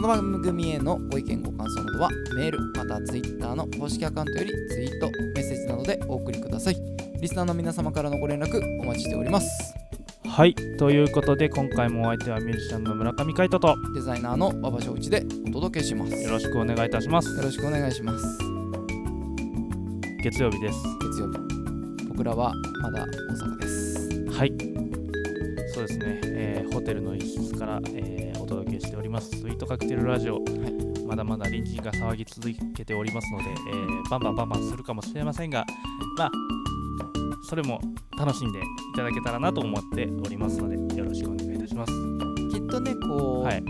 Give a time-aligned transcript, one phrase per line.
[0.00, 6.76] この番組へのご意見ご感想などはメールまたはツイッターの公式アカウントよりツイートメッセージなどでお送りください。
[7.20, 9.74] リスナーの皆様からのご連絡お待ちしております。
[10.26, 16.14] はいということで今回もお相手はミュージシャンの村上海人とデザイナーの馬場翔一でお届けします。
[16.14, 17.36] よろしくお願いいたします。
[17.36, 18.38] よろしくお願いします。
[20.22, 20.78] 月曜日です。
[21.10, 21.38] 月曜日。
[22.08, 24.24] 僕らはまだ大阪です。
[24.30, 24.54] はい。
[25.74, 29.30] そうですね、えーホテルの一室から、えーお届けしております。
[29.30, 30.40] スイートカクテルラジオ、
[31.06, 35.64] まだまだ隣人が騒ぎ続けておりますので、えーバンバンバンバンするかもしれませんが
[36.18, 36.30] まあ
[37.48, 37.80] それも
[38.18, 38.62] 楽しんでい
[38.96, 41.92] ただけたらなと思っておりますのでよろしくお願いいたします。
[42.52, 43.62] きっとねこう、はい。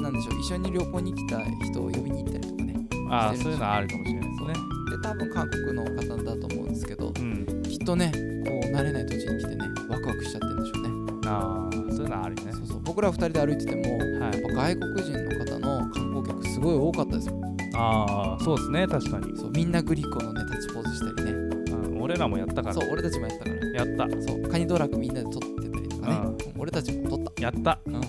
[0.00, 2.74] なんでしょう一緒に旅行に来た人を呼びに行ったりとかね。
[3.10, 4.54] ああそういうのはあるかもしれないですね。
[4.90, 7.62] で多分韓国の方だと思うんですけどうん。
[7.64, 8.10] きっとね
[8.46, 11.12] こう慣れない土地に来てねワクワクしちゃってるんでしょうね。
[11.26, 11.71] ああ
[12.14, 12.80] あるよねそうそう。
[12.82, 14.76] 僕ら二人で歩いててもはい。
[14.76, 17.28] 外国人の方の観光客すごい多かったです。
[17.28, 17.40] よ
[17.74, 21.32] ああそうですね確かに、そうみんなグリコのね立ちポーズしたりね。
[21.32, 22.74] うん、俺らもやったから。
[22.74, 23.66] そう俺たちもやったから。
[23.84, 24.22] やった。
[24.22, 26.14] そうカニドラクみんなで撮ってたりとかね。
[26.54, 26.60] うん。
[26.60, 27.42] 俺たちも撮った。
[27.42, 28.00] やった、うん。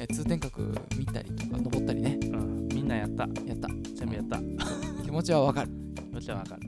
[0.00, 2.18] え通天閣見たりとか登ったりね。
[2.22, 3.22] うん、みんなやった。
[3.22, 3.68] やった。
[3.94, 4.38] 全部やった。
[5.04, 5.70] 気持ちはわかる。
[6.12, 6.62] もちろんわかる、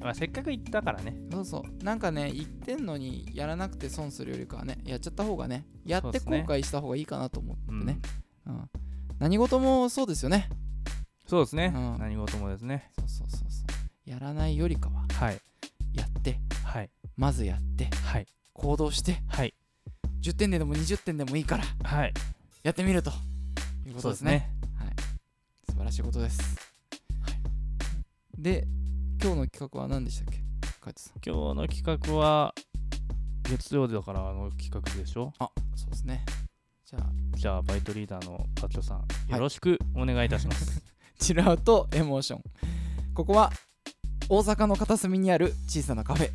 [0.00, 1.14] まあ、せっかく行ったからね。
[1.30, 1.84] そうそう。
[1.84, 7.86] なんかね言ってんのにやらなくて損するよりかはねやっちゃった方がねやって後悔した方がいいかなと思ってうん。
[7.86, 7.98] ね、
[8.46, 8.70] うん。
[9.18, 10.48] 何事もそうですよね。
[11.26, 11.98] そうですね、うん。
[11.98, 12.90] 何事もですね。
[12.98, 13.64] そうそうそうそ
[14.06, 14.10] う。
[14.10, 15.40] やらないよりかははい。
[15.94, 16.90] やってはい。
[17.16, 18.26] まずやってはい。
[18.52, 19.54] 行動してはい。
[20.22, 22.14] 10点でも20点でもいいからはい。
[22.62, 23.10] やってみると
[23.86, 24.30] いうことですね。
[24.30, 24.50] ね。
[24.78, 24.88] はい、
[25.70, 26.40] 素晴らしいことです、
[28.36, 28.66] で
[29.20, 30.38] 今日の企画は何でしたっけ？
[30.80, 31.12] カイトさん。
[31.26, 32.54] 今日の企画は
[33.50, 35.32] 月曜日だからあの企画でしょ？
[35.40, 36.24] あそうですね。
[36.86, 37.10] じゃあ。
[37.34, 39.32] じゃあバイトリーダーのバッチョさんい。
[39.32, 40.82] よろしくお願いいたします、
[41.18, 42.42] チルアウトエモーション。
[43.12, 43.52] ここは
[44.28, 46.30] 大阪の片隅にある小さなカフェ。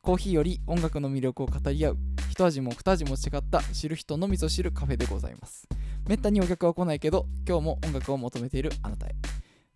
[0.00, 1.98] コーヒーより音楽の魅力を語り合う。
[2.30, 5.68] 一味も二味も違った知る人のみぞ知るカフェでございます。
[6.06, 9.14] めったにお客は来ないけど今日も音楽を求めているあなたへ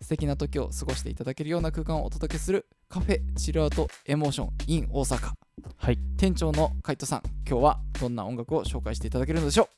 [0.03, 5.33] 素敵な時を過ごしていただけるような空間をお届けするカフェチルアウトエモーション in 大阪。
[5.77, 9.69] はい店長のカイトさん今日はどんな音楽を紹介していただけるのでしょ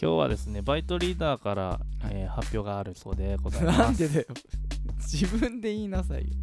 [0.00, 1.80] 今日はですねバイトリーダーから、
[2.10, 3.78] えー発表があるそうでござういます。
[3.78, 4.26] なんでだよ。
[4.98, 6.34] 自分で言いなさいよ。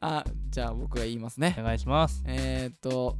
[0.00, 1.56] あじゃあ僕が言いますね。
[1.58, 2.22] お願いします。
[2.26, 3.16] えー、っと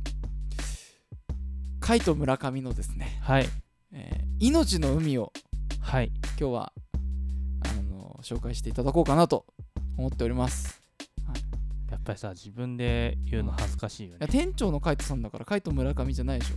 [1.81, 3.47] カイト村上のですね、はい。
[3.93, 5.33] えー命の海を
[5.81, 6.13] はい。
[6.39, 6.73] 今日は
[8.25, 9.47] 紹介していただこうかなと
[9.97, 10.81] 思っております。
[11.91, 14.17] やっぱりさ自分で言うの恥ずかしいよね。
[14.21, 16.57] いや店長のカイトさんだからカイト村上じゃないでしょ。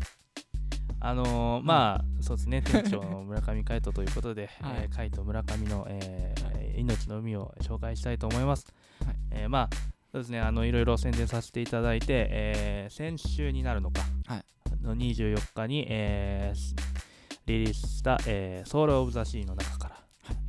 [0.99, 2.61] あのーまあそうですね。
[2.63, 4.73] 店長の村上海人ということで、 はい。
[4.83, 8.67] えー海人村上の、えー命の海を紹介したいと思います、
[9.03, 9.15] はい。
[9.31, 9.75] えーまあ
[10.11, 10.39] そうですね。
[10.39, 14.43] あのいろいろ宣伝させていただいて、えー先週になるのか、はい。
[14.81, 17.07] の24日に、えー
[17.45, 19.95] リリースした、えー、ソウル・オブ・ザ・シーの中から、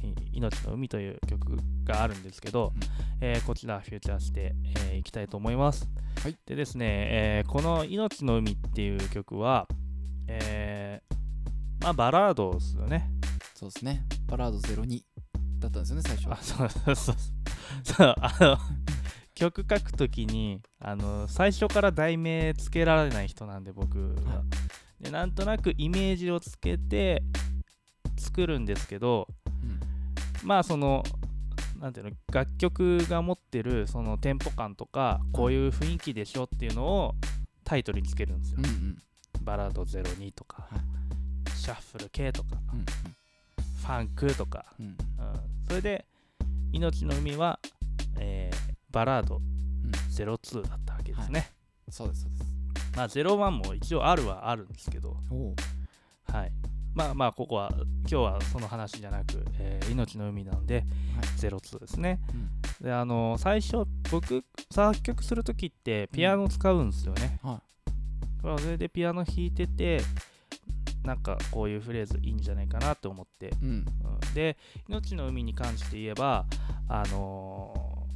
[0.03, 2.83] い命の海という曲があるんですけど、うん。
[3.21, 5.89] えーこちらフューチャーしてい、えーいきたいと思います。
[6.23, 6.37] はい。
[6.47, 9.67] でですね、えーこの命の海っていう曲は、
[10.27, 11.15] えー
[11.83, 13.11] まあバラードですよね。
[13.55, 14.05] そうですね。
[14.27, 15.03] バラード02
[15.59, 17.17] だったんですよね最初あそうそうそう。
[17.83, 18.59] そうあの
[19.35, 24.43] 曲書くときにあの最初から題名つけられない人なんで僕は、
[25.01, 27.23] でなんとなくイメージをつけて
[28.19, 29.48] 作るんですけどうん
[30.45, 31.03] まあその
[31.81, 37.15] なんていうの楽曲が持ってるそのテンポ感とかこういう雰囲気でしょっていうのを
[37.65, 38.59] タイトルにつけるんですよ。
[38.59, 38.99] うんうん。
[39.43, 41.51] バラード02とか、はい。
[41.57, 42.85] シャッフル系とかうん
[43.81, 44.87] ファンクとか、うん。
[44.87, 44.93] うん。
[44.93, 44.97] うん、
[45.69, 46.05] それで
[46.73, 47.59] 命の海は、
[48.19, 49.91] えーバラードうん。
[49.91, 51.51] 02だったわけですね、
[51.91, 52.45] そうですそうです。
[52.97, 55.17] まあ01も一応あるはあるんですけど。
[56.33, 56.53] はい
[56.95, 60.85] まあまあここは今日はその話じゃなく、えー命の海なんで、
[61.39, 62.21] 02ですね。
[62.81, 62.85] うん。
[62.85, 67.61] であの最初僕作曲する時ってピアノ使うんですよね、は
[68.43, 70.01] まあそれでピアノ弾いてて
[71.05, 73.69] なんかこういうフレーズいいんじゃないかなと思って、うん。
[73.69, 73.85] うん。
[74.35, 74.57] で
[74.89, 76.45] 命の海に関して言えば
[76.89, 77.73] あの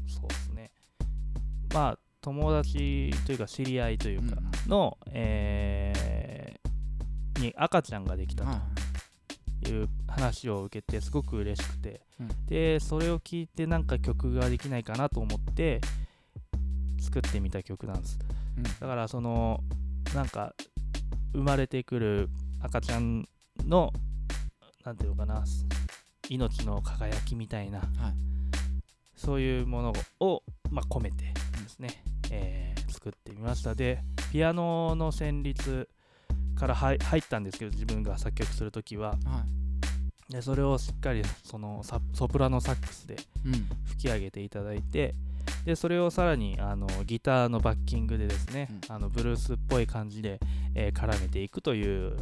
[0.09, 0.71] ーそうですね。
[1.73, 4.37] まあ友達というか知り合いというか
[4.67, 4.71] うん。
[4.71, 5.92] の、えー
[7.41, 8.59] に赤ちゃんができたはい
[9.65, 12.47] という話を受けてすごく嬉しくて、うん。
[12.47, 15.81] でそれを聞いてなんか曲ができないかなと思って
[17.01, 18.19] 作ってみた曲なんです。
[18.57, 18.63] うん。
[18.65, 19.61] だからその
[20.15, 20.53] なんか
[21.33, 22.29] 生まれてくる
[22.61, 23.29] 赤ちゃん
[23.65, 23.93] の
[24.85, 25.45] なんていうのかな
[26.29, 27.89] 命の輝きみたいな、はい。
[29.15, 31.27] そういうものを、まあ、込めて
[31.63, 32.03] ですね、
[32.33, 33.75] えー作ってみました。
[33.75, 33.99] で
[34.31, 35.89] ピアノの旋律
[36.63, 39.11] から入入ったんですけど自分が作曲する時は。
[39.11, 39.17] は
[40.31, 40.33] い。
[40.33, 43.53] でそれをしっかりそのサソプラノサックスでうん。
[43.87, 45.17] 吹き上げていただいて
[45.65, 50.39] でそれをさらにあのギターのバッキングでですね、うあのブルースっぽい感じで、
[50.77, 52.17] えー絡めていくという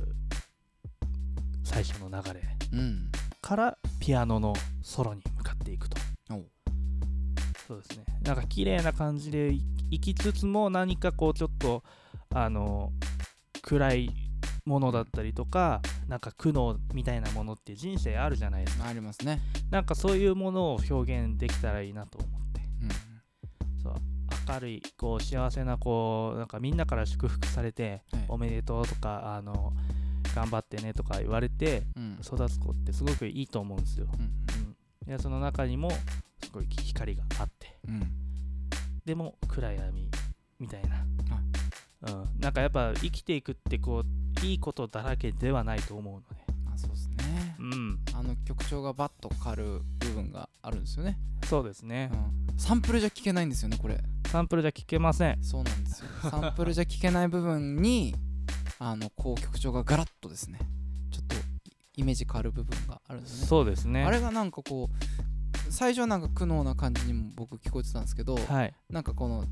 [1.62, 2.40] 最初の流れ
[2.72, 3.10] うん。
[3.42, 5.98] からピアノのソロに向かっていくと。
[7.68, 8.04] そうですね。
[8.22, 11.84] なんか綺麗な感じでいいきつつも何かこうちょっと
[12.34, 12.90] あの
[13.62, 14.29] 暗い
[14.64, 18.86] ものだったりとかなんか苦悩みたいなものって人生あるじゃないですか。
[18.86, 19.40] ありますね。
[19.70, 22.60] なんかそういうものを表現できたらいいなと思って。
[22.82, 23.82] うん。
[23.82, 23.94] そう。
[24.48, 28.24] 明るいこう幸せなこうなんかみんなから祝福されてはい。
[28.28, 29.72] おめでとうとかあの
[30.34, 32.18] 頑張ってねとか言われてうん。
[32.20, 35.90] 育つ子ってすごくいいと思うんですよ、うんうん、でその中にも
[36.42, 37.78] すごい光があって。
[37.88, 38.02] うん。
[39.04, 40.08] でも暗闇
[40.58, 41.04] みたいな、
[42.02, 44.06] うん、なんかやっぱ生きていくってこう
[44.42, 46.26] いいことだらけではないと思うので。
[46.72, 47.56] あそうですね。
[47.58, 47.98] うん。
[48.14, 52.10] あの曲調がバッと変わる部分があるんですよね、そうですね。
[52.50, 53.98] うん、サンプルじゃ聴けないんですよねこれ。
[54.26, 55.42] サンプルじゃ聞けません。
[55.42, 56.06] そうなんですよ。
[56.30, 58.14] サンプルじゃ聴けない部分に
[58.78, 60.58] あのこう曲調がガラッとですね。
[61.10, 61.36] ちょっと
[61.96, 63.46] イメージ変わる部分があるんですよね。
[63.46, 64.04] そうですね。
[64.04, 68.46] あれがなんかこう最初はなんか苦悩な感じにも僕聞こえてたんですけど、はい。
[68.46, 69.44] なんなんかこの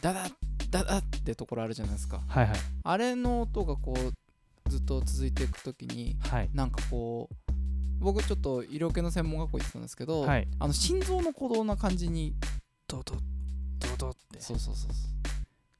[0.00, 0.32] ダダッ
[0.70, 2.20] ダダッってところあるじゃないですか。
[2.26, 2.56] はいはい。
[2.82, 4.12] あれの音がこう
[4.68, 6.50] ずっと続いていく時にはい。
[6.52, 7.52] なんかこう
[8.00, 10.48] 僕ちょっと医療系の専門学校行ってたんですけど、はい。
[10.58, 12.34] あの心臓の鼓動な感じに
[12.86, 13.14] ドド
[13.78, 15.14] ドドってそうそうそうそう。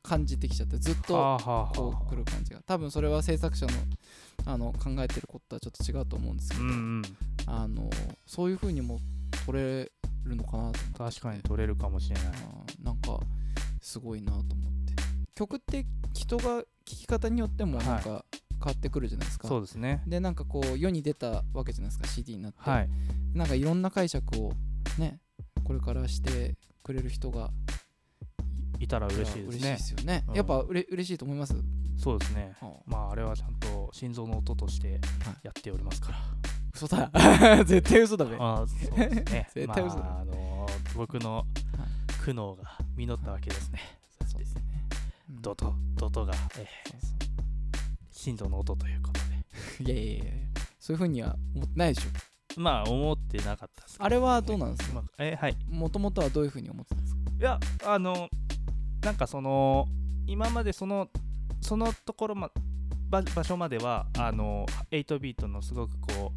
[0.02, 1.38] 感じてきちゃってずっと
[1.74, 2.60] こう来る感じが。
[2.66, 3.72] 多分それは制作者の
[4.46, 7.02] あの考えてることとはちょっと違うと思うんですけど、うんうん。
[7.46, 7.90] あの
[8.26, 9.00] そういう風にも
[9.46, 9.90] 取れ
[10.24, 10.98] るのかなと思って。
[10.98, 12.24] 確かに取れるかもしれない。
[12.82, 13.18] なんか
[13.80, 14.54] すごいなと思って。
[15.34, 18.24] 曲って人が聴き方によってもなんか
[18.64, 20.02] 変わってくるじゃないですか、そうですね。
[20.06, 22.88] でなんかこう世に出たわけじゃないですか CD になって、はい。
[23.34, 24.52] なんかいろんな解釈を
[24.98, 25.18] ね
[25.64, 27.50] これからしてくれる人が
[28.80, 30.34] いたら嬉しいです嬉しいねですよね、うん。
[30.34, 31.54] やっぱうれ嬉しいと思います、
[31.98, 32.54] そうですね。
[32.58, 34.98] はあまああれはちゃんと心臓の音として
[35.42, 36.18] やっておりますから、
[36.74, 37.10] 嘘だ。
[37.64, 38.36] 絶対嘘だべ。
[38.36, 39.46] ああそうですね。
[39.54, 40.02] 絶対嘘だ。
[40.04, 40.66] まあ、あの
[40.96, 41.46] 僕の
[42.22, 43.80] 苦悩が実ったわけですね、
[44.26, 44.62] そうですね、
[45.28, 45.42] うん。
[45.42, 47.13] ドトドトが、えー
[48.24, 49.24] そうそ心臓の音ということで。
[49.80, 50.32] う いやいやいや
[50.80, 52.60] そういうふうには思ってないでしょ。
[52.60, 54.94] まあ思ってなかったですあれはどうなんですか？
[54.94, 55.56] まあえーはい。
[55.68, 57.20] もともとはどういうふうに思ってたんですか？
[57.38, 58.28] いやあの
[59.02, 59.88] なんかその
[60.26, 61.08] 今までその
[61.60, 62.50] そのところま
[63.10, 66.32] 場場所まではあの8ビートのすごくこ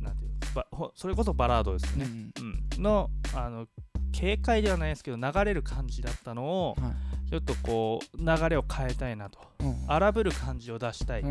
[0.00, 0.32] うなんていう
[0.78, 2.66] のそれこそバラードですよね、うん。
[2.76, 2.82] うん。
[2.82, 3.66] のあの
[4.18, 6.92] 軽快ではないですけど流れる感じだったのをはい
[7.30, 9.38] ちょっとこう流れを変えたいなと。
[9.60, 9.84] うん。
[9.88, 11.24] 荒ぶる感じを出したい。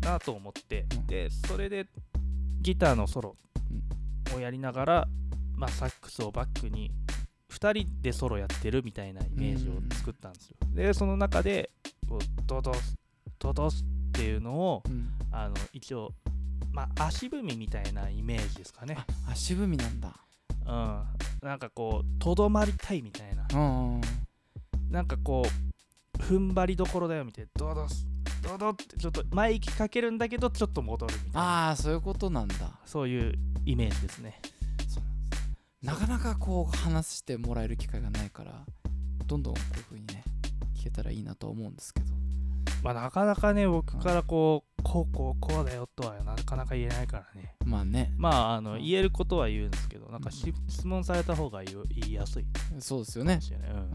[0.00, 1.06] なと思って、うん。
[1.06, 1.86] でそれで
[2.60, 3.36] ギターのソロ
[4.34, 5.08] をやりながら、
[5.54, 6.90] まあ、サックスをバックに
[7.52, 10.56] 2人でソロやってるみたいなイメージを作ったんですよ。
[10.74, 11.70] でその中で
[12.08, 12.96] こうドドス
[13.38, 15.10] ドドスっていうのをうん。
[15.32, 16.12] あの一応、
[16.72, 18.96] まあ、足踏みみたいなイメージですかね。
[19.26, 20.14] あ足踏みなんだ
[20.66, 20.72] う
[21.44, 23.46] ん、なんかこうとどまりたいみたいな。
[23.54, 24.00] うんうん
[24.90, 28.06] なんかこう踏ん張りどころだよみたいなドドス
[28.42, 31.40] ドドってちょっと前行きかけるんだけどちょっと戻るみたいな。
[31.40, 32.54] ああそういうことなんだ。
[32.84, 34.40] そういうイメージですね。
[35.82, 38.64] なんですなかなかこう話してもらえる機会がないから
[39.26, 40.22] どんどんこういう風にね
[40.76, 42.06] 聞けたらいいなとは思うんですけど。
[42.82, 47.56] まあ、なかなかね僕からこう、こうこうこうだよとはなかなか言えないからね。
[47.64, 48.14] まあね。
[48.16, 51.74] まああのうん言えることは言うんですけどなんかし質問された方が言
[52.08, 52.44] いやすい。
[52.44, 53.40] かそうですよね。
[53.50, 53.70] うん。
[53.70, 53.94] うんうん。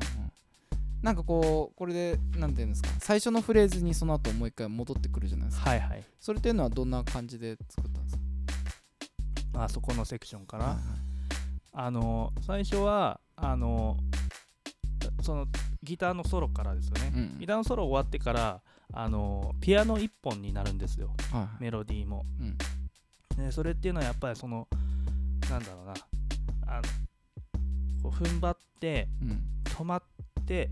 [1.02, 2.90] なんかこうこれでなんていうんですか。
[3.00, 5.70] 最初のフレーズにその後もう一回戻ってくるじゃないですか。
[5.70, 6.04] はいはい。
[6.20, 8.22] それっていうのはどんな感じで作ったんですか？
[9.54, 10.76] まあそこのセクションかな、はい
[11.74, 13.96] あの最初はあの
[15.22, 15.48] その
[15.82, 17.40] ギターのソロからですよね、うん。
[17.40, 18.62] ギターのソロ終わってから
[18.94, 21.16] あのピアノ1本になるんですよ。
[21.32, 21.64] はいはい。
[21.64, 22.58] メロディーも、うん。
[23.38, 24.68] でそれっていうのはやっぱりその
[25.50, 25.94] なんだろうな。
[26.68, 26.82] あの
[28.04, 29.44] こう踏ん張ってうん。
[29.66, 30.04] 止まっ
[30.46, 30.70] て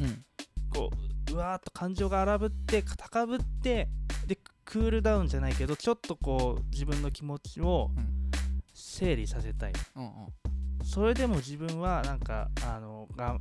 [0.00, 0.24] うん。
[0.70, 0.90] こ
[1.28, 3.88] ううわーっと感情が荒ぶって高ぶって
[4.26, 8.30] でクールダウンじゃないけどちょっとこう自分の気持ちをうん。
[8.72, 9.72] 整理させたい。
[9.96, 10.10] うんうん。
[10.84, 13.40] それでも自分はなんかあのがん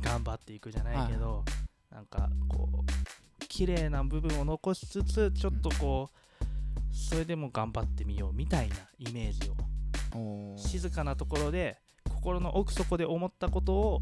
[0.00, 1.44] 頑張っていくじゃないけど、
[1.90, 3.27] なんかこう
[3.58, 10.56] 綺麗な部分を残しつつちょっとこう、それでも頑張ってみようみたいなイメージを。
[10.56, 11.76] 静かなところで
[12.08, 14.00] 心の奥底で思ったことを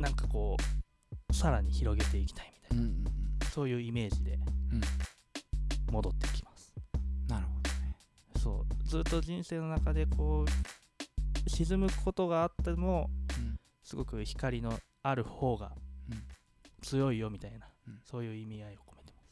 [0.00, 0.56] なんかこ
[1.30, 3.04] うさらに広げていきたいみたいな、うんうんうん。
[3.52, 4.36] そういうイメージでう
[5.90, 5.92] ん。
[5.92, 6.74] 戻ってきます、
[7.28, 7.96] なるほどね。
[8.42, 8.88] そう。
[8.88, 13.56] ずっと人生の中でこう沈むことがあってもうん。
[13.84, 15.70] すごく光のある方が
[16.10, 16.22] うん。
[16.82, 18.00] 強いよみたいな、うん。
[18.04, 19.28] そういう意味合いを込めてます。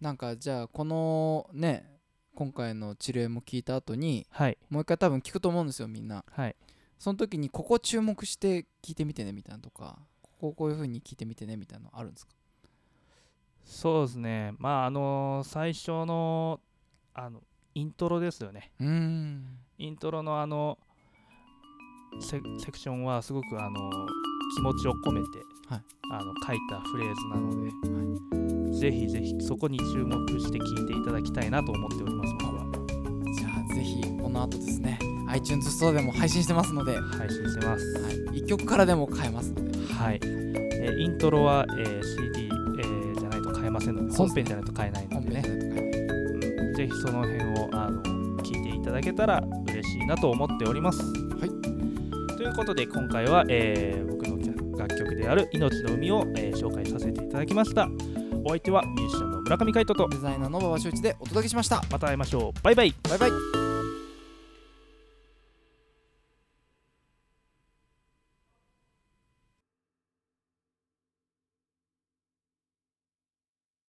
[0.00, 1.98] なんかじゃあこのね
[2.34, 4.58] 今回の治療も聞いた後にはい。
[4.70, 6.24] もう一回多分聞くと思うんですよみんな。
[6.30, 6.56] はい。
[6.98, 12.32] その時にここ注目して聞いてみてねみたいなとかこここういう風に聞いてみてねみたいなのあるんですか？
[13.64, 14.54] そうですね。
[14.58, 16.60] まああの最初の
[17.14, 17.42] あの
[17.74, 18.72] イントロですよね。
[18.80, 19.58] うーん。
[19.78, 20.78] イントロのあの
[22.20, 23.90] セセクションはすごくあの
[24.56, 25.38] 気持ちを込めて、
[25.70, 25.82] はい。
[26.10, 32.64] あの書いたフレーズなので、ぜひぜひそこに注目して聞いていただきたいなと思っております僕は。
[33.38, 34.98] じゃあぜひこの後ですね
[35.28, 37.84] iTunes ストアでも配信してますので、は配信してます。
[38.34, 39.78] い、1曲からでも買えますので。
[39.94, 45.30] はい、えーイントロは、えー CD、えーじゃないと買えませんので本編じゃないと買えないので。
[45.30, 46.74] ねうん。
[46.74, 48.02] ぜひその辺をあの
[48.42, 51.00] 聞いていただけたら嬉しいなと思っております。
[51.00, 52.36] はい。
[52.36, 54.19] ということで今回は、えー
[54.80, 57.88] 楽曲である「命の海を」えー紹介させていただきました。
[58.44, 62.62] お相手はミュージシャンの村上海人とデザイナーの馬場翔一でお届けしましたまた会いましょう。
[62.62, 63.69] バイバイバイバイ